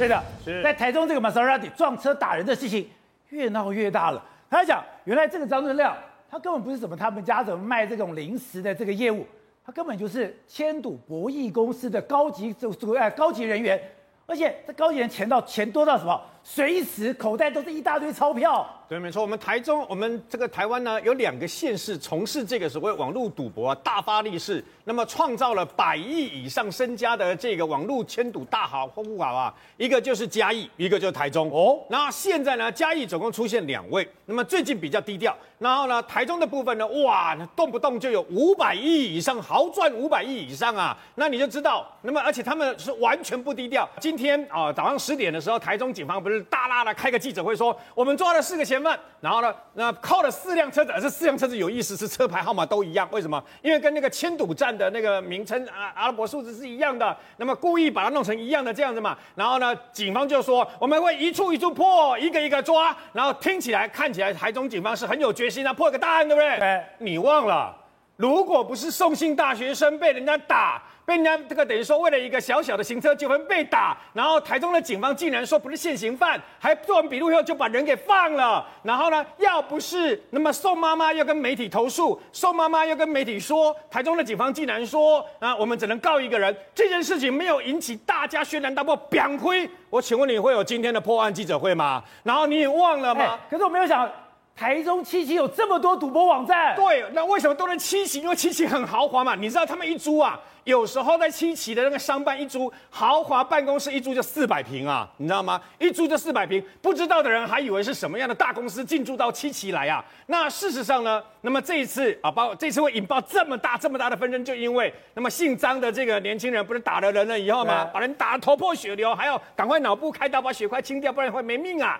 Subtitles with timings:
[0.00, 2.88] 对的，是在台中这个玛莎拉蒂撞车打人的事情
[3.28, 4.24] 越闹越大了。
[4.48, 5.94] 他讲，原来这个张正亮，
[6.30, 9.26] 他根本不是什么他们家怎么卖这种零食的这个业务，
[9.62, 13.78] 他根本就是千赌博弈公司的高级这这个哎高级人员。
[14.26, 16.18] 而且这高级人钱到钱多到什么？
[16.42, 18.68] 随时口袋都是一大堆钞票。
[18.88, 19.22] 对，没错。
[19.22, 29.54] 我们台中，我们这个台湾呢，有两个县市从事这个所谓网络赌博啊，大发利市，那么创造了百亿以上身家的这个网络千赌大好户好啊。
[29.76, 31.78] 一个就是嘉义，一个就是台中哦。
[31.88, 35.36] 那现在呢，嘉义总共出现两位，那么最近比较低调。
[35.60, 40.98] 然后呢，台中的部分呢，哇，动不动就有五百亿以上，豪赚五百亿以上啊。
[41.14, 43.88] 那你就知道，那么而且他们是完全不低调。
[44.00, 53.42] 今天啊、呃，早上十点的时候，台中警方不是大拉的开个记者会说，我们抓了四个嫌犯，然后呢，那铐了四辆车子，而这四辆车子有意思，是车牌号码都一样，为什么？
[53.62, 59.16] 因为跟那个签赌站的那个名称啊，阿拉伯数字是一样的，那么故意把它弄成一样的这样子嘛。
[59.34, 62.96] 然后呢，警方就说我们会一处一处破，一个一个抓。
[63.12, 66.58] 然后听起来看起来，台中警方是很有决心啊，破个大案，对不对？
[66.58, 66.84] 对。
[66.98, 67.76] 你忘了，
[68.20, 70.82] 如果不是宋姓大学生被人家打。
[71.06, 78.64] 被人家这个等于说为了一个小小的行车纠纷被打，然后台中的警方竟然说不是现行犯，还做完笔录以后就把人给放了。
[78.84, 89.68] 然后呢，要不是那么宋妈妈要跟媒体投诉，宋妈妈又跟媒体说，台中的警方竟然说啊，我们只能告一个人，这件事情没有引起大家轩然大波，扁亏。
[89.88, 92.04] 我请问你会有今天的破案记者会吗？
[92.22, 93.36] 然后你也忘了吗？
[93.50, 94.08] 可是我没有想。
[94.56, 98.20] 台中七期有这么多赌博网站，对，那为什么都能七期？
[98.20, 99.34] 因为七期很豪华嘛。
[99.34, 105.58] 你知道他们一租啊，有时候在七期的那个商办一租，豪华办公室一租就四百平啊，你知道吗？
[105.78, 110.04] 一租就四百平，不知道的人还以为是什么样的大公司进驻到七期来啊。
[110.26, 121.98] 那事实上呢，那么这一次啊，包括这次会引爆这么大这么大的纷争，就因为那么姓张的这个年轻人不是打了人了以后吗，把人打得头破血流，还要赶快脑部开刀把血块清掉，不然会没命啊。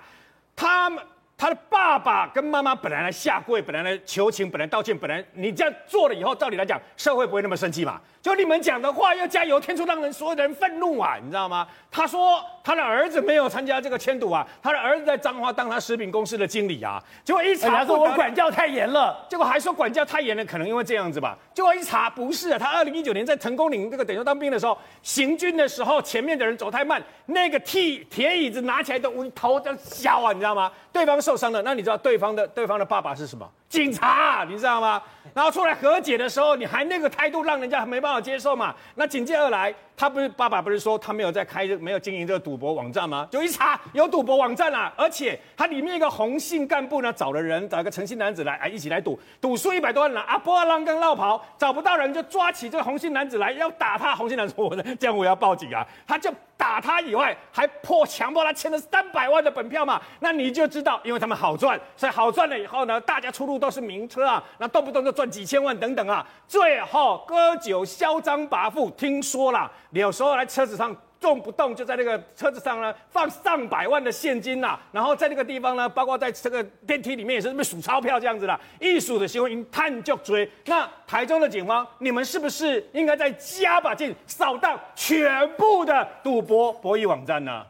[0.55, 1.03] 他们。
[1.41, 7.99] 他的爸爸跟妈妈本来来下跪，本来来求情，本来道歉，本来你这样做了以后，照理来讲，社会不会那么生气嘛？
[8.21, 11.67] 就你们讲的话要加油添醋，让人所有的人愤怒啊，你知道吗？
[11.91, 21.39] 他说他的儿子没有参加这个签赌啊，他的儿子在彰化当他食品公司的经理啊，结果一查，说我管教太严了，结果还说管教太严了，可能因为这样子吧。
[21.55, 30.71] 结果一查不是啊，他二零一九年在成功岭这个等于说当兵的时候，行军的时候前面的人走太慢，那个铁铁椅子拿起来都头都削啊，你知道吗？
[30.93, 33.49] 对方说受伤了，那你知道对方的对方的爸爸是什么？
[33.71, 35.01] 警察，你知道吗？
[35.33, 38.75] 然后出来和解的时候，你还那个态度，让人家没办法接受嘛。
[38.97, 43.29] 那紧接而来，他不是爸爸不是说他没有在开没有经营这个赌博网站吗？
[43.31, 50.21] 就一查有赌博网站啊，而且他里面一个红姓干部呢，找了人，找一个陈姓男子来，哎，一起来赌，赌输一百多万了。
[50.23, 54.17] 阿波浪跟落跑，找不到人就抓起这个红姓男子来要打他。
[54.17, 60.01] 红姓男子说：“我这样我要报警啊！”他就打他以外，还迫强迫他签了三百万的本票嘛。
[60.19, 63.60] 那你就知道，因为他们好赚，所以好赚了以后呢，大家出入。
[63.61, 80.51] 都是名车啊，那动不动就赚几千万等等啊，最后割酒嚣张跋扈，听说啦，有时候来车子上动不动就在那个车子上呢放上百万的现金呐、啊，然后在那个地方呢，包括在这个电梯里面也是那么数钞票这样子的，一数的行为探就追。
[80.65, 87.63] 那台中的警方，你们是不是应该再加把劲扫荡全部的赌博博弈网站呢？